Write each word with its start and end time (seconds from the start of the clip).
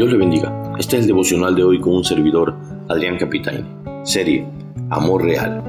Dios 0.00 0.12
le 0.12 0.16
bendiga. 0.16 0.72
Este 0.78 0.96
es 0.96 1.02
el 1.02 1.08
devocional 1.08 1.54
de 1.54 1.62
hoy 1.62 1.78
con 1.78 1.92
un 1.92 2.04
servidor, 2.04 2.56
Adrián 2.88 3.18
Capitaine. 3.18 3.66
Serie, 4.02 4.46
Amor 4.88 5.24
Real. 5.24 5.62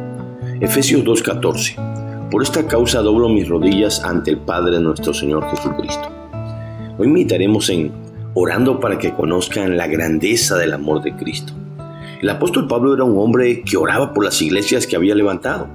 Efesios 0.62 1.04
2.14. 1.04 2.30
Por 2.30 2.42
esta 2.42 2.66
causa 2.66 3.02
doblo 3.02 3.28
mis 3.28 3.50
rodillas 3.50 4.02
ante 4.06 4.32
el 4.32 4.38
Padre 4.38 4.80
nuestro 4.80 5.14
Señor 5.14 5.50
Jesucristo. 5.50 6.08
Hoy 6.98 7.10
meditaremos 7.10 7.70
en 7.72 7.92
orando 8.34 8.80
para 8.80 8.98
que 8.98 9.14
conozcan 9.14 9.76
la 9.76 9.88
grandeza 9.88 10.58
del 10.58 10.72
amor 10.72 11.02
de 11.02 11.14
Cristo. 11.14 11.52
El 12.22 12.30
apóstol 12.30 12.70
Pablo 12.70 12.94
era 12.94 13.04
un 13.04 13.18
hombre 13.18 13.64
que 13.64 13.76
oraba 13.76 14.14
por 14.14 14.24
las 14.24 14.42
iglesias 14.42 14.88
que 14.88 14.96
había 14.96 15.14
levantado, 15.14 15.68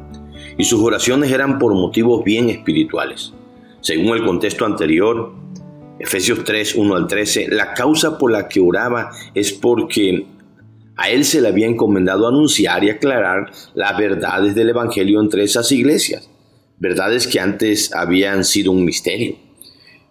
y 0.57 0.65
sus 0.65 0.81
oraciones 0.81 1.31
eran 1.31 1.59
por 1.59 1.75
motivos 1.75 2.25
bien 2.25 2.49
espirituales. 2.49 3.35
Según 3.83 4.17
el 4.17 4.25
contexto 4.25 4.65
anterior, 4.65 5.35
Efesios 5.99 6.45
3, 6.45 6.75
1 6.75 6.95
al 6.95 7.07
13, 7.07 7.49
la 7.49 7.73
causa 7.73 8.19
por 8.19 8.31
la 8.31 8.49
que 8.49 8.61
oraba 8.61 9.11
es 9.35 9.53
porque 9.53 10.27
a 10.97 11.11
él 11.11 11.25
se 11.25 11.41
le 11.41 11.49
había 11.49 11.67
encomendado 11.67 12.29
anunciar 12.29 12.85
y 12.85 12.91
aclarar 12.91 13.51
las 13.75 13.97
verdades 13.97 14.55
del 14.55 14.71
Evangelio 14.71 15.21
entre 15.21 15.45
esas 15.45 15.73
iglesias, 15.73 16.29
verdades 16.79 17.27
que 17.27 17.41
antes 17.41 17.95
habían 17.95 18.45
sido 18.45 18.73
un 18.73 18.85
misterio. 18.85 19.37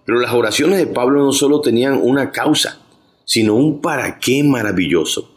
Pero 0.05 0.19
las 0.19 0.33
oraciones 0.33 0.77
de 0.79 0.87
Pablo 0.87 1.23
no 1.23 1.31
solo 1.31 1.61
tenían 1.61 1.99
una 2.01 2.31
causa, 2.31 2.79
sino 3.23 3.55
un 3.55 3.81
para 3.81 4.19
qué 4.19 4.43
maravilloso. 4.43 5.31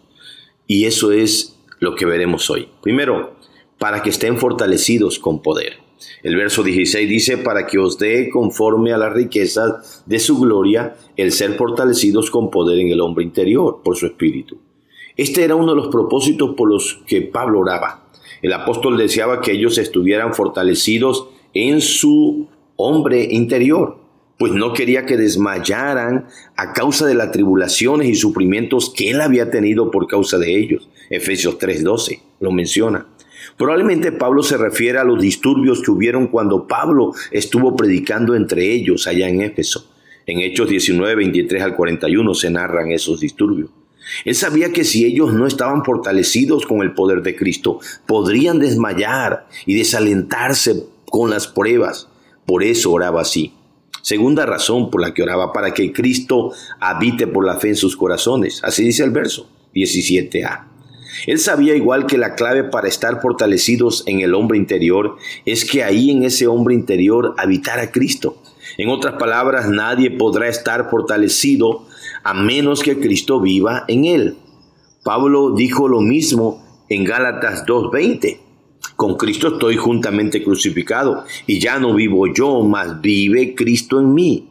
Y 0.66 0.84
eso 0.84 1.12
es 1.12 1.58
lo 1.78 1.94
que 1.94 2.04
veremos 2.04 2.50
hoy. 2.50 2.68
Primero, 2.82 3.36
para 3.78 4.02
que 4.02 4.10
estén 4.10 4.38
fortalecidos 4.38 5.18
con 5.18 5.40
poder. 5.42 5.87
El 6.22 6.36
verso 6.36 6.62
16 6.62 7.08
dice, 7.08 7.38
para 7.38 7.66
que 7.66 7.78
os 7.78 7.98
dé 7.98 8.30
conforme 8.30 8.92
a 8.92 8.98
las 8.98 9.12
riquezas 9.12 10.02
de 10.06 10.18
su 10.18 10.38
gloria 10.38 10.96
el 11.16 11.32
ser 11.32 11.54
fortalecidos 11.54 12.30
con 12.30 12.50
poder 12.50 12.78
en 12.78 12.88
el 12.88 13.00
hombre 13.00 13.24
interior 13.24 13.80
por 13.82 13.96
su 13.96 14.06
espíritu. 14.06 14.58
Este 15.16 15.42
era 15.42 15.56
uno 15.56 15.74
de 15.74 15.76
los 15.76 15.88
propósitos 15.88 16.54
por 16.56 16.68
los 16.68 17.00
que 17.06 17.22
Pablo 17.22 17.60
oraba. 17.60 18.08
El 18.40 18.52
apóstol 18.52 18.96
deseaba 18.96 19.40
que 19.40 19.52
ellos 19.52 19.78
estuvieran 19.78 20.32
fortalecidos 20.32 21.28
en 21.54 21.80
su 21.80 22.46
hombre 22.76 23.26
interior, 23.30 23.98
pues 24.38 24.52
no 24.52 24.72
quería 24.72 25.04
que 25.04 25.16
desmayaran 25.16 26.28
a 26.56 26.72
causa 26.72 27.04
de 27.06 27.14
las 27.14 27.32
tribulaciones 27.32 28.08
y 28.08 28.14
sufrimientos 28.14 28.92
que 28.94 29.10
él 29.10 29.20
había 29.20 29.50
tenido 29.50 29.90
por 29.90 30.06
causa 30.06 30.38
de 30.38 30.56
ellos. 30.56 30.88
Efesios 31.10 31.58
3:12 31.58 32.20
lo 32.38 32.52
menciona. 32.52 33.08
Probablemente 33.56 34.12
Pablo 34.12 34.42
se 34.42 34.56
refiere 34.56 34.98
a 34.98 35.04
los 35.04 35.20
disturbios 35.20 35.82
que 35.82 35.90
hubieron 35.90 36.28
cuando 36.28 36.66
Pablo 36.66 37.12
estuvo 37.30 37.76
predicando 37.76 38.34
entre 38.34 38.72
ellos 38.72 39.06
allá 39.06 39.28
en 39.28 39.42
Éfeso. 39.42 39.90
En 40.26 40.40
Hechos 40.40 40.68
19, 40.68 41.14
23 41.14 41.62
al 41.62 41.74
41 41.74 42.34
se 42.34 42.50
narran 42.50 42.90
esos 42.90 43.20
disturbios. 43.20 43.70
Él 44.24 44.34
sabía 44.34 44.72
que 44.72 44.84
si 44.84 45.04
ellos 45.04 45.32
no 45.32 45.46
estaban 45.46 45.84
fortalecidos 45.84 46.66
con 46.66 46.82
el 46.82 46.94
poder 46.94 47.22
de 47.22 47.36
Cristo, 47.36 47.80
podrían 48.06 48.58
desmayar 48.58 49.46
y 49.66 49.74
desalentarse 49.74 50.84
con 51.06 51.30
las 51.30 51.46
pruebas. 51.46 52.08
Por 52.46 52.62
eso 52.62 52.92
oraba 52.92 53.22
así. 53.22 53.54
Segunda 54.02 54.46
razón 54.46 54.90
por 54.90 55.02
la 55.02 55.12
que 55.12 55.22
oraba, 55.22 55.52
para 55.52 55.74
que 55.74 55.92
Cristo 55.92 56.52
habite 56.80 57.26
por 57.26 57.44
la 57.44 57.58
fe 57.58 57.68
en 57.68 57.76
sus 57.76 57.96
corazones. 57.96 58.62
Así 58.64 58.84
dice 58.84 59.04
el 59.04 59.10
verso 59.10 59.50
17a. 59.74 60.64
Él 61.26 61.38
sabía 61.38 61.74
igual 61.74 62.06
que 62.06 62.18
la 62.18 62.34
clave 62.34 62.64
para 62.64 62.88
estar 62.88 63.20
fortalecidos 63.20 64.04
en 64.06 64.20
el 64.20 64.34
hombre 64.34 64.58
interior 64.58 65.16
es 65.44 65.64
que 65.64 65.82
ahí 65.82 66.10
en 66.10 66.22
ese 66.22 66.46
hombre 66.46 66.74
interior 66.74 67.34
habitara 67.38 67.90
Cristo. 67.90 68.42
En 68.76 68.90
otras 68.90 69.14
palabras, 69.14 69.68
nadie 69.68 70.10
podrá 70.10 70.48
estar 70.48 70.90
fortalecido 70.90 71.86
a 72.22 72.34
menos 72.34 72.82
que 72.82 72.98
Cristo 72.98 73.40
viva 73.40 73.84
en 73.88 74.04
él. 74.04 74.36
Pablo 75.02 75.52
dijo 75.52 75.88
lo 75.88 76.00
mismo 76.00 76.84
en 76.88 77.04
Gálatas 77.04 77.64
2.20. 77.66 78.40
Con 78.96 79.16
Cristo 79.16 79.54
estoy 79.54 79.76
juntamente 79.76 80.42
crucificado 80.42 81.24
y 81.46 81.60
ya 81.60 81.78
no 81.78 81.94
vivo 81.94 82.26
yo, 82.26 82.62
mas 82.62 83.00
vive 83.00 83.54
Cristo 83.54 84.00
en 84.00 84.12
mí. 84.12 84.48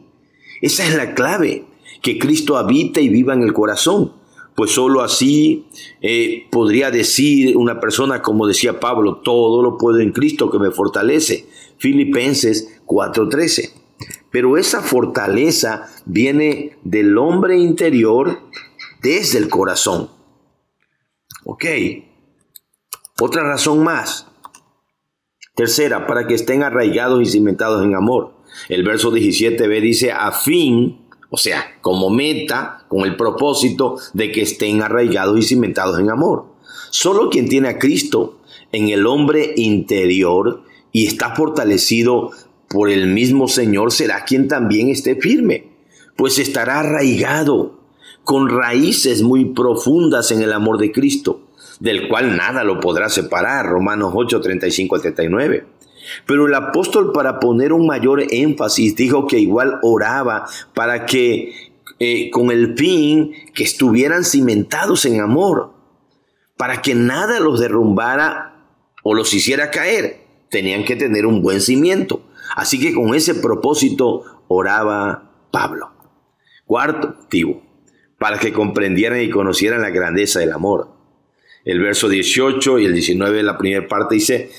Esa 0.60 0.84
es 0.84 0.96
la 0.96 1.14
clave, 1.14 1.64
que 2.02 2.18
Cristo 2.18 2.56
habite 2.56 3.00
y 3.00 3.08
viva 3.08 3.34
en 3.34 3.42
el 3.42 3.52
corazón 3.52 4.17
pues 4.58 4.72
sólo 4.72 5.02
así 5.02 5.68
eh, 6.00 6.48
podría 6.50 6.90
decir 6.90 7.56
una 7.56 7.78
persona, 7.78 8.22
como 8.22 8.44
decía 8.44 8.80
Pablo, 8.80 9.18
todo 9.22 9.62
lo 9.62 9.78
puedo 9.78 10.00
en 10.00 10.10
Cristo 10.10 10.50
que 10.50 10.58
me 10.58 10.72
fortalece. 10.72 11.46
Filipenses 11.76 12.80
4:13. 12.84 13.70
Pero 14.32 14.56
esa 14.58 14.82
fortaleza 14.82 15.86
viene 16.06 16.76
del 16.82 17.16
hombre 17.18 17.56
interior 17.56 18.40
desde 19.00 19.38
el 19.38 19.48
corazón. 19.48 20.10
Ok. 21.44 21.64
Otra 23.20 23.44
razón 23.44 23.84
más. 23.84 24.26
Tercera, 25.54 26.04
para 26.08 26.26
que 26.26 26.34
estén 26.34 26.64
arraigados 26.64 27.22
y 27.22 27.26
cimentados 27.26 27.84
en 27.84 27.94
amor. 27.94 28.34
El 28.68 28.82
verso 28.82 29.12
17b 29.12 29.80
dice, 29.80 30.10
a 30.10 30.32
fin 30.32 31.07
o 31.30 31.36
sea, 31.36 31.78
como 31.80 32.10
meta, 32.10 32.84
con 32.88 33.00
el 33.04 33.16
propósito 33.16 33.96
de 34.14 34.32
que 34.32 34.42
estén 34.42 34.82
arraigados 34.82 35.38
y 35.38 35.42
cimentados 35.42 35.98
en 35.98 36.10
amor. 36.10 36.46
Solo 36.90 37.28
quien 37.28 37.48
tiene 37.48 37.68
a 37.68 37.78
Cristo 37.78 38.38
en 38.72 38.88
el 38.88 39.06
hombre 39.06 39.52
interior 39.56 40.62
y 40.92 41.06
está 41.06 41.34
fortalecido 41.34 42.30
por 42.68 42.90
el 42.90 43.06
mismo 43.08 43.48
Señor 43.48 43.92
será 43.92 44.24
quien 44.24 44.48
también 44.48 44.88
esté 44.88 45.16
firme, 45.16 45.68
pues 46.16 46.38
estará 46.38 46.80
arraigado 46.80 47.78
con 48.24 48.48
raíces 48.48 49.22
muy 49.22 49.46
profundas 49.46 50.30
en 50.32 50.42
el 50.42 50.52
amor 50.52 50.78
de 50.78 50.92
Cristo, 50.92 51.40
del 51.80 52.08
cual 52.08 52.36
nada 52.36 52.64
lo 52.64 52.80
podrá 52.80 53.08
separar. 53.08 53.66
Romanos 53.66 54.12
8, 54.14 54.40
35 54.40 54.96
al 54.96 55.00
39. 55.00 55.66
Pero 56.26 56.46
el 56.46 56.54
apóstol 56.54 57.12
para 57.12 57.40
poner 57.40 57.72
un 57.72 57.86
mayor 57.86 58.24
énfasis 58.30 58.96
dijo 58.96 59.26
que 59.26 59.38
igual 59.38 59.78
oraba 59.82 60.46
para 60.74 61.06
que 61.06 61.52
eh, 61.98 62.30
con 62.30 62.50
el 62.50 62.76
fin 62.76 63.32
que 63.54 63.64
estuvieran 63.64 64.24
cimentados 64.24 65.04
en 65.04 65.20
amor, 65.20 65.72
para 66.56 66.80
que 66.80 66.94
nada 66.94 67.40
los 67.40 67.60
derrumbara 67.60 68.66
o 69.02 69.14
los 69.14 69.32
hiciera 69.34 69.70
caer. 69.70 70.20
Tenían 70.48 70.84
que 70.84 70.96
tener 70.96 71.26
un 71.26 71.42
buen 71.42 71.60
cimiento. 71.60 72.22
Así 72.56 72.80
que 72.80 72.94
con 72.94 73.14
ese 73.14 73.34
propósito 73.34 74.24
oraba 74.48 75.30
Pablo. 75.50 75.92
Cuarto 76.66 77.14
motivo, 77.20 77.62
para 78.18 78.38
que 78.38 78.52
comprendieran 78.52 79.20
y 79.20 79.30
conocieran 79.30 79.82
la 79.82 79.90
grandeza 79.90 80.40
del 80.40 80.52
amor. 80.52 80.88
El 81.64 81.80
verso 81.80 82.08
18 82.08 82.78
y 82.78 82.86
el 82.86 82.94
19 82.94 83.36
de 83.38 83.42
la 83.42 83.58
primera 83.58 83.86
parte 83.88 84.14
dice, 84.14 84.50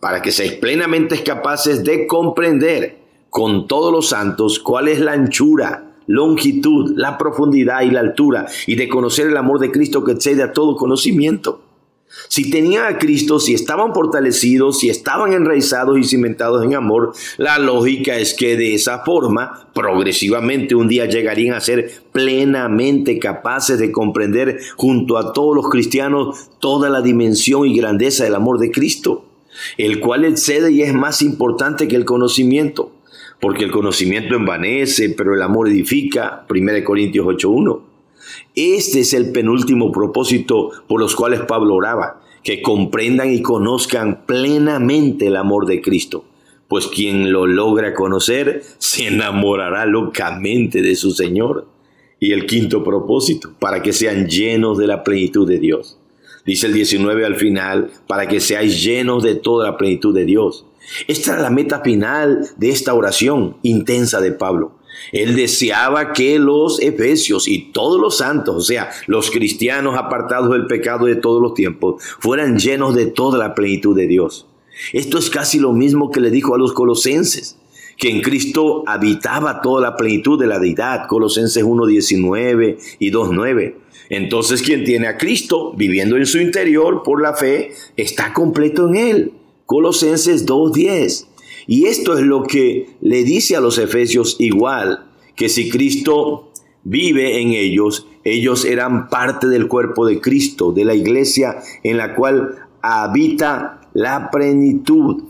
para 0.00 0.22
que 0.22 0.32
seáis 0.32 0.54
plenamente 0.54 1.22
capaces 1.22 1.84
de 1.84 2.06
comprender 2.06 2.98
con 3.28 3.68
todos 3.68 3.92
los 3.92 4.08
santos 4.08 4.58
cuál 4.58 4.88
es 4.88 4.98
la 4.98 5.12
anchura, 5.12 5.92
longitud, 6.06 6.94
la 6.96 7.16
profundidad 7.18 7.82
y 7.82 7.90
la 7.90 8.00
altura, 8.00 8.46
y 8.66 8.74
de 8.74 8.88
conocer 8.88 9.28
el 9.28 9.36
amor 9.36 9.60
de 9.60 9.70
Cristo 9.70 10.02
que 10.02 10.12
excede 10.12 10.42
a 10.42 10.52
todo 10.52 10.74
conocimiento. 10.74 11.62
Si 12.28 12.50
tenían 12.50 12.92
a 12.92 12.98
Cristo, 12.98 13.38
si 13.38 13.54
estaban 13.54 13.94
fortalecidos, 13.94 14.80
si 14.80 14.90
estaban 14.90 15.32
enraizados 15.32 15.96
y 15.96 16.02
cimentados 16.02 16.64
en 16.64 16.74
amor, 16.74 17.12
la 17.36 17.60
lógica 17.60 18.16
es 18.16 18.34
que 18.34 18.56
de 18.56 18.74
esa 18.74 19.04
forma, 19.04 19.68
progresivamente 19.72 20.74
un 20.74 20.88
día 20.88 21.06
llegarían 21.06 21.54
a 21.54 21.60
ser 21.60 22.02
plenamente 22.10 23.20
capaces 23.20 23.78
de 23.78 23.92
comprender 23.92 24.58
junto 24.76 25.18
a 25.18 25.32
todos 25.32 25.54
los 25.54 25.68
cristianos 25.68 26.50
toda 26.58 26.90
la 26.90 27.00
dimensión 27.00 27.68
y 27.68 27.76
grandeza 27.76 28.24
del 28.24 28.34
amor 28.34 28.58
de 28.58 28.72
Cristo 28.72 29.29
el 29.76 30.00
cual 30.00 30.24
excede 30.24 30.72
y 30.72 30.82
es 30.82 30.94
más 30.94 31.22
importante 31.22 31.88
que 31.88 31.96
el 31.96 32.04
conocimiento, 32.04 32.92
porque 33.40 33.64
el 33.64 33.70
conocimiento 33.70 34.34
envanece, 34.34 35.10
pero 35.10 35.34
el 35.34 35.42
amor 35.42 35.68
edifica, 35.68 36.46
1 36.48 36.84
Corintios 36.84 37.26
8.1. 37.26 37.80
Este 38.54 39.00
es 39.00 39.14
el 39.14 39.32
penúltimo 39.32 39.92
propósito 39.92 40.70
por 40.88 41.00
los 41.00 41.16
cuales 41.16 41.40
Pablo 41.40 41.74
oraba, 41.74 42.20
que 42.42 42.62
comprendan 42.62 43.32
y 43.32 43.42
conozcan 43.42 44.24
plenamente 44.26 45.26
el 45.26 45.36
amor 45.36 45.66
de 45.66 45.80
Cristo, 45.80 46.24
pues 46.68 46.86
quien 46.86 47.32
lo 47.32 47.46
logra 47.46 47.94
conocer 47.94 48.62
se 48.78 49.08
enamorará 49.08 49.86
locamente 49.86 50.82
de 50.82 50.94
su 50.94 51.10
Señor. 51.10 51.68
Y 52.22 52.32
el 52.32 52.44
quinto 52.44 52.84
propósito, 52.84 53.54
para 53.58 53.80
que 53.80 53.94
sean 53.94 54.28
llenos 54.28 54.76
de 54.76 54.86
la 54.86 55.02
plenitud 55.02 55.48
de 55.48 55.58
Dios. 55.58 55.99
Dice 56.46 56.66
el 56.66 56.72
19 56.72 57.24
al 57.24 57.36
final, 57.36 57.90
para 58.06 58.26
que 58.26 58.40
seáis 58.40 58.82
llenos 58.82 59.22
de 59.22 59.34
toda 59.34 59.66
la 59.66 59.76
plenitud 59.76 60.14
de 60.14 60.24
Dios. 60.24 60.66
Esta 61.06 61.34
era 61.34 61.42
la 61.42 61.50
meta 61.50 61.80
final 61.80 62.48
de 62.56 62.70
esta 62.70 62.94
oración 62.94 63.56
intensa 63.62 64.20
de 64.20 64.32
Pablo. 64.32 64.78
Él 65.12 65.36
deseaba 65.36 66.12
que 66.12 66.38
los 66.38 66.80
efesios 66.80 67.48
y 67.48 67.70
todos 67.72 68.00
los 68.00 68.18
santos, 68.18 68.56
o 68.56 68.60
sea, 68.60 68.90
los 69.06 69.30
cristianos 69.30 69.96
apartados 69.96 70.50
del 70.50 70.66
pecado 70.66 71.06
de 71.06 71.16
todos 71.16 71.40
los 71.40 71.54
tiempos, 71.54 72.02
fueran 72.18 72.58
llenos 72.58 72.94
de 72.94 73.06
toda 73.06 73.38
la 73.38 73.54
plenitud 73.54 73.96
de 73.96 74.06
Dios. 74.06 74.46
Esto 74.92 75.18
es 75.18 75.30
casi 75.30 75.58
lo 75.58 75.72
mismo 75.72 76.10
que 76.10 76.20
le 76.20 76.30
dijo 76.30 76.54
a 76.54 76.58
los 76.58 76.72
colosenses, 76.72 77.56
que 77.96 78.10
en 78.10 78.22
Cristo 78.22 78.82
habitaba 78.86 79.60
toda 79.60 79.82
la 79.82 79.96
plenitud 79.96 80.40
de 80.40 80.46
la 80.46 80.58
deidad, 80.58 81.06
Colosenses 81.06 81.62
1.19 81.62 82.78
y 82.98 83.12
2.9. 83.12 83.74
Entonces 84.10 84.60
quien 84.60 84.84
tiene 84.84 85.06
a 85.06 85.16
Cristo 85.16 85.72
viviendo 85.76 86.16
en 86.16 86.26
su 86.26 86.38
interior 86.38 87.02
por 87.02 87.22
la 87.22 87.32
fe, 87.34 87.72
está 87.96 88.34
completo 88.34 88.88
en 88.88 88.96
él, 88.96 89.32
Colosenses 89.64 90.46
2.10. 90.46 91.26
Y 91.68 91.86
esto 91.86 92.18
es 92.18 92.24
lo 92.24 92.42
que 92.42 92.96
le 93.00 93.22
dice 93.22 93.54
a 93.54 93.60
los 93.60 93.78
efesios 93.78 94.36
igual, 94.40 95.06
que 95.36 95.48
si 95.48 95.70
Cristo 95.70 96.50
vive 96.82 97.40
en 97.40 97.52
ellos, 97.52 98.06
ellos 98.24 98.64
eran 98.64 99.08
parte 99.08 99.46
del 99.46 99.68
cuerpo 99.68 100.04
de 100.04 100.20
Cristo, 100.20 100.72
de 100.72 100.84
la 100.84 100.94
iglesia 100.94 101.58
en 101.84 101.96
la 101.96 102.16
cual 102.16 102.56
habita 102.82 103.88
la 103.94 104.30
plenitud 104.30 105.22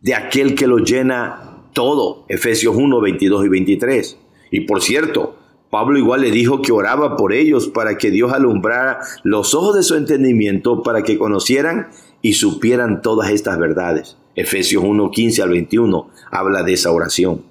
de 0.00 0.14
aquel 0.14 0.54
que 0.54 0.68
lo 0.68 0.78
llena 0.78 1.64
todo. 1.72 2.24
Efesios 2.28 2.76
1, 2.76 3.00
22 3.00 3.46
y 3.46 3.48
23. 3.48 4.18
Y 4.52 4.60
por 4.60 4.82
cierto, 4.82 5.36
Pablo 5.74 5.98
igual 5.98 6.20
le 6.20 6.30
dijo 6.30 6.62
que 6.62 6.70
oraba 6.70 7.16
por 7.16 7.32
ellos 7.32 7.66
para 7.66 7.98
que 7.98 8.12
Dios 8.12 8.32
alumbrara 8.32 9.00
los 9.24 9.56
ojos 9.56 9.74
de 9.74 9.82
su 9.82 9.96
entendimiento 9.96 10.84
para 10.84 11.02
que 11.02 11.18
conocieran 11.18 11.88
y 12.22 12.34
supieran 12.34 13.02
todas 13.02 13.30
estas 13.30 13.58
verdades. 13.58 14.16
Efesios 14.36 14.84
1, 14.86 15.10
15 15.10 15.42
al 15.42 15.48
21 15.48 16.10
habla 16.30 16.62
de 16.62 16.74
esa 16.74 16.92
oración. 16.92 17.44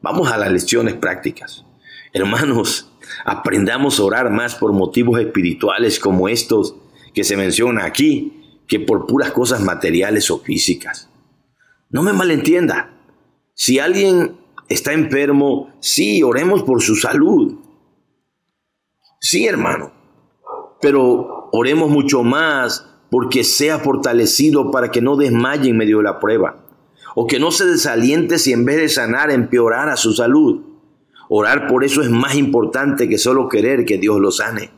Vamos 0.00 0.32
a 0.32 0.38
las 0.38 0.50
lecciones 0.50 0.94
prácticas. 0.94 1.66
Hermanos, 2.14 2.90
aprendamos 3.26 4.00
a 4.00 4.04
orar 4.04 4.30
más 4.30 4.54
por 4.54 4.72
motivos 4.72 5.20
espirituales 5.20 6.00
como 6.00 6.30
estos 6.30 6.76
que 7.12 7.24
se 7.24 7.36
menciona 7.36 7.84
aquí 7.84 8.62
que 8.66 8.80
por 8.80 9.06
puras 9.06 9.32
cosas 9.32 9.60
materiales 9.60 10.30
o 10.30 10.38
físicas. 10.38 11.10
No 11.90 12.02
me 12.02 12.14
malentienda. 12.14 12.94
Si 13.52 13.80
alguien 13.80 14.34
está 14.70 14.94
enfermo, 14.94 15.74
sí, 15.80 16.22
oremos 16.22 16.62
por 16.62 16.80
su 16.80 16.96
salud. 16.96 17.65
Sí, 19.20 19.46
hermano. 19.46 19.92
Pero 20.80 21.48
oremos 21.52 21.90
mucho 21.90 22.22
más 22.22 22.88
porque 23.10 23.44
sea 23.44 23.78
fortalecido 23.78 24.70
para 24.70 24.90
que 24.90 25.00
no 25.00 25.16
desmaye 25.16 25.70
en 25.70 25.76
medio 25.76 25.98
de 25.98 26.04
la 26.04 26.20
prueba. 26.20 26.64
O 27.14 27.26
que 27.26 27.38
no 27.38 27.50
se 27.50 27.64
desaliente 27.64 28.38
si 28.38 28.52
en 28.52 28.64
vez 28.64 28.76
de 28.76 28.88
sanar 28.88 29.30
empeorara 29.30 29.96
su 29.96 30.12
salud. 30.12 30.62
Orar 31.28 31.66
por 31.66 31.82
eso 31.82 32.02
es 32.02 32.10
más 32.10 32.34
importante 32.36 33.08
que 33.08 33.18
solo 33.18 33.48
querer 33.48 33.84
que 33.84 33.98
Dios 33.98 34.20
lo 34.20 34.30
sane. 34.30 34.70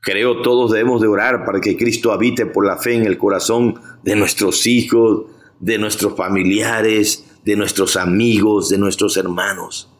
Creo 0.00 0.42
todos 0.42 0.70
debemos 0.70 1.00
de 1.00 1.08
orar 1.08 1.44
para 1.44 1.60
que 1.60 1.76
Cristo 1.76 2.12
habite 2.12 2.46
por 2.46 2.64
la 2.64 2.76
fe 2.76 2.94
en 2.94 3.04
el 3.04 3.18
corazón 3.18 3.80
de 4.02 4.16
nuestros 4.16 4.66
hijos, 4.66 5.26
de 5.60 5.78
nuestros 5.78 6.16
familiares, 6.16 7.24
de 7.44 7.56
nuestros 7.56 7.96
amigos, 7.96 8.68
de 8.68 8.78
nuestros 8.78 9.16
hermanos. 9.16 9.90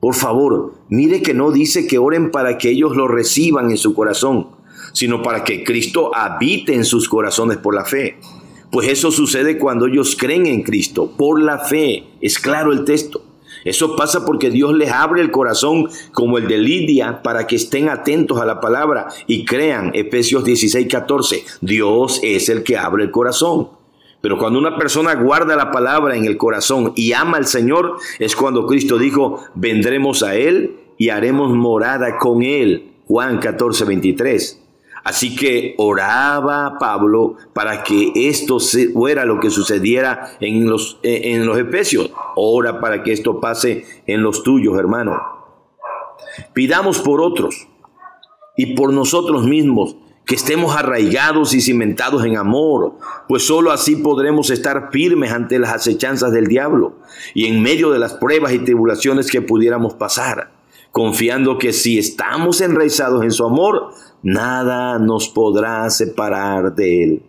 Por 0.00 0.14
favor, 0.14 0.74
mire 0.88 1.22
que 1.22 1.34
no 1.34 1.50
dice 1.50 1.86
que 1.88 1.98
oren 1.98 2.30
para 2.30 2.56
que 2.56 2.70
ellos 2.70 2.96
lo 2.96 3.08
reciban 3.08 3.70
en 3.70 3.76
su 3.76 3.94
corazón, 3.94 4.50
sino 4.92 5.22
para 5.22 5.42
que 5.42 5.64
Cristo 5.64 6.12
habite 6.14 6.74
en 6.74 6.84
sus 6.84 7.08
corazones 7.08 7.56
por 7.56 7.74
la 7.74 7.84
fe. 7.84 8.18
Pues 8.70 8.88
eso 8.88 9.10
sucede 9.10 9.58
cuando 9.58 9.86
ellos 9.86 10.16
creen 10.16 10.46
en 10.46 10.62
Cristo, 10.62 11.10
por 11.16 11.42
la 11.42 11.58
fe. 11.58 12.04
Es 12.20 12.38
claro 12.38 12.72
el 12.72 12.84
texto. 12.84 13.24
Eso 13.64 13.96
pasa 13.96 14.24
porque 14.24 14.50
Dios 14.50 14.72
les 14.74 14.92
abre 14.92 15.20
el 15.20 15.32
corazón 15.32 15.88
como 16.12 16.38
el 16.38 16.46
de 16.46 16.58
Lidia 16.58 17.22
para 17.22 17.46
que 17.46 17.56
estén 17.56 17.88
atentos 17.88 18.40
a 18.40 18.46
la 18.46 18.60
palabra 18.60 19.08
y 19.26 19.44
crean. 19.44 19.90
Efesios 19.94 20.44
16, 20.44 20.86
14. 20.86 21.44
Dios 21.60 22.20
es 22.22 22.48
el 22.48 22.62
que 22.62 22.76
abre 22.76 23.02
el 23.02 23.10
corazón. 23.10 23.77
Pero 24.20 24.36
cuando 24.36 24.58
una 24.58 24.76
persona 24.76 25.14
guarda 25.14 25.54
la 25.54 25.70
palabra 25.70 26.16
en 26.16 26.24
el 26.24 26.36
corazón 26.36 26.92
y 26.96 27.12
ama 27.12 27.36
al 27.36 27.46
Señor, 27.46 27.98
es 28.18 28.34
cuando 28.34 28.66
Cristo 28.66 28.98
dijo, 28.98 29.44
vendremos 29.54 30.22
a 30.22 30.34
Él 30.34 30.76
y 30.96 31.10
haremos 31.10 31.52
morada 31.52 32.18
con 32.18 32.42
Él. 32.42 32.92
Juan 33.06 33.38
14, 33.38 33.84
23. 33.84 34.64
Así 35.04 35.34
que 35.34 35.74
oraba 35.78 36.76
Pablo 36.78 37.36
para 37.54 37.82
que 37.82 38.12
esto 38.14 38.58
fuera 38.92 39.24
lo 39.24 39.40
que 39.40 39.48
sucediera 39.48 40.32
en 40.40 40.68
los, 40.68 40.98
eh, 41.02 41.32
en 41.32 41.46
los 41.46 41.56
Efesios. 41.56 42.10
Ora 42.34 42.80
para 42.80 43.02
que 43.02 43.12
esto 43.12 43.40
pase 43.40 43.84
en 44.06 44.22
los 44.22 44.42
tuyos, 44.42 44.78
hermano. 44.78 45.18
Pidamos 46.52 46.98
por 46.98 47.22
otros 47.22 47.68
y 48.56 48.74
por 48.74 48.92
nosotros 48.92 49.44
mismos 49.44 49.96
que 50.28 50.36
estemos 50.36 50.76
arraigados 50.76 51.54
y 51.54 51.60
cimentados 51.60 52.24
en 52.24 52.36
amor, 52.36 52.98
pues 53.28 53.44
sólo 53.44 53.72
así 53.72 53.96
podremos 53.96 54.50
estar 54.50 54.90
firmes 54.92 55.32
ante 55.32 55.58
las 55.58 55.72
acechanzas 55.72 56.30
del 56.30 56.46
diablo 56.46 56.98
y 57.34 57.46
en 57.46 57.62
medio 57.62 57.90
de 57.90 57.98
las 57.98 58.14
pruebas 58.14 58.52
y 58.52 58.60
tribulaciones 58.60 59.30
que 59.30 59.42
pudiéramos 59.42 59.94
pasar 59.94 60.58
confiando 60.92 61.58
que 61.58 61.72
si 61.72 61.98
estamos 61.98 62.60
enraizados 62.60 63.22
en 63.22 63.30
su 63.30 63.44
amor, 63.44 63.92
nada 64.22 64.98
nos 64.98 65.28
podrá 65.28 65.88
separar 65.90 66.74
de 66.74 67.04
él. 67.04 67.22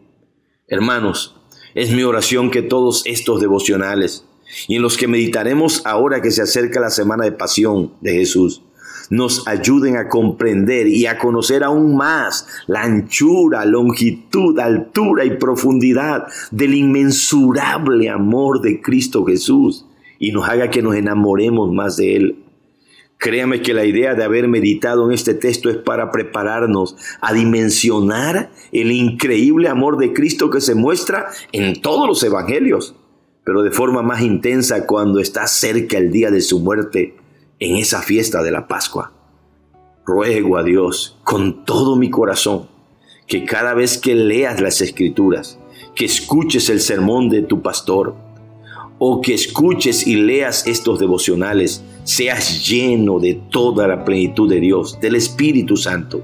Hermanos, 0.68 1.36
es 1.75 1.92
mi 1.92 2.04
oración 2.04 2.52
que 2.52 2.62
todos 2.62 3.04
estos 3.06 3.40
devocionales 3.40 4.25
y 4.68 4.78
en 4.78 4.81
los 4.81 4.98
que 4.98 5.07
meditaremos 5.07 5.86
ahora 5.86 6.22
que 6.22 6.31
se 6.31 6.42
acerca 6.42 6.80
la 6.80 6.90
semana 6.90 7.25
de 7.25 7.31
pasión 7.31 7.94
de 8.02 8.13
Jesús, 8.13 8.63
nos 9.09 9.47
ayuden 9.47 9.97
a 9.97 10.07
comprender 10.07 10.88
y 10.88 11.06
a 11.06 11.17
conocer 11.17 11.63
aún 11.63 11.95
más 11.95 12.47
la 12.67 12.83
anchura, 12.83 13.65
longitud, 13.65 14.59
altura 14.59 15.25
y 15.25 15.38
profundidad 15.38 16.27
del 16.51 16.75
inmensurable 16.75 18.09
amor 18.09 18.61
de 18.61 18.81
Cristo 18.81 19.25
Jesús 19.25 19.85
y 20.19 20.31
nos 20.31 20.47
haga 20.47 20.69
que 20.69 20.81
nos 20.81 20.95
enamoremos 20.95 21.71
más 21.71 21.97
de 21.97 22.15
Él. 22.15 22.35
Créame 23.17 23.61
que 23.61 23.73
la 23.73 23.83
idea 23.83 24.15
de 24.15 24.23
haber 24.23 24.47
meditado 24.47 25.06
en 25.06 25.13
este 25.13 25.33
texto 25.33 25.69
es 25.69 25.75
para 25.75 26.09
prepararnos 26.09 26.95
a 27.19 27.33
dimensionar 27.33 28.50
el 28.71 28.91
increíble 28.91 29.67
amor 29.67 29.97
de 29.97 30.13
Cristo 30.13 30.50
que 30.50 30.61
se 30.61 30.73
muestra 30.73 31.27
en 31.51 31.81
todos 31.81 32.07
los 32.07 32.23
evangelios, 32.23 32.95
pero 33.44 33.61
de 33.61 33.71
forma 33.71 34.03
más 34.03 34.21
intensa 34.21 34.85
cuando 34.85 35.19
está 35.19 35.47
cerca 35.47 35.97
el 35.97 36.11
día 36.11 36.31
de 36.31 36.39
su 36.39 36.59
muerte 36.61 37.15
en 37.59 37.75
esa 37.75 38.01
fiesta 38.01 38.41
de 38.41 38.51
la 38.51 38.67
Pascua. 38.67 39.11
Ruego 40.06 40.57
a 40.57 40.63
Dios 40.63 41.17
con 41.23 41.65
todo 41.65 41.95
mi 41.95 42.09
corazón 42.09 42.67
que 43.27 43.45
cada 43.45 43.73
vez 43.73 43.97
que 43.97 44.15
leas 44.15 44.59
las 44.59 44.81
escrituras, 44.81 45.59
que 45.95 46.06
escuches 46.06 46.69
el 46.69 46.79
sermón 46.79 47.29
de 47.29 47.44
tu 47.44 47.61
pastor, 47.61 48.16
o 48.97 49.21
que 49.21 49.33
escuches 49.33 50.07
y 50.07 50.16
leas 50.16 50.68
estos 50.68 50.99
devocionales, 50.99 51.83
seas 52.04 52.68
lleno 52.68 53.19
de 53.19 53.35
toda 53.49 53.87
la 53.87 54.04
plenitud 54.04 54.49
de 54.49 54.59
Dios, 54.59 54.99
del 54.99 55.16
Espíritu 55.16 55.78
Santo. 55.78 56.21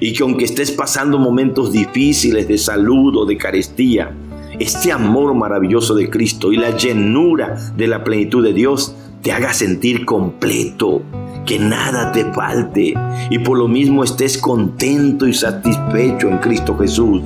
Y 0.00 0.12
que 0.12 0.22
aunque 0.22 0.44
estés 0.44 0.70
pasando 0.70 1.18
momentos 1.18 1.72
difíciles 1.72 2.46
de 2.46 2.58
salud 2.58 3.16
o 3.16 3.24
de 3.24 3.36
carestía, 3.38 4.14
este 4.60 4.92
amor 4.92 5.34
maravilloso 5.34 5.94
de 5.94 6.10
Cristo 6.10 6.52
y 6.52 6.56
la 6.56 6.76
llenura 6.76 7.56
de 7.76 7.86
la 7.86 8.04
plenitud 8.04 8.44
de 8.44 8.52
Dios 8.52 8.94
te 9.22 9.32
haga 9.32 9.54
sentir 9.54 10.04
completo, 10.04 11.02
que 11.46 11.58
nada 11.58 12.10
te 12.10 12.24
falte 12.32 12.94
y 13.30 13.38
por 13.38 13.56
lo 13.56 13.68
mismo 13.68 14.02
estés 14.02 14.36
contento 14.36 15.28
y 15.28 15.32
satisfecho 15.32 16.28
en 16.28 16.38
Cristo 16.38 16.76
Jesús. 16.76 17.22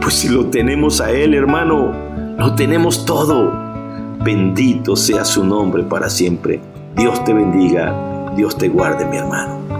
Pues 0.00 0.14
si 0.14 0.28
lo 0.28 0.46
tenemos 0.46 1.00
a 1.00 1.10
Él, 1.10 1.34
hermano, 1.34 1.92
lo 2.38 2.54
tenemos 2.54 3.04
todo. 3.04 3.52
Bendito 4.24 4.94
sea 4.94 5.24
su 5.24 5.44
nombre 5.44 5.82
para 5.82 6.08
siempre. 6.08 6.60
Dios 6.96 7.24
te 7.24 7.32
bendiga, 7.32 8.32
Dios 8.36 8.56
te 8.56 8.68
guarde, 8.68 9.04
mi 9.06 9.16
hermano. 9.16 9.71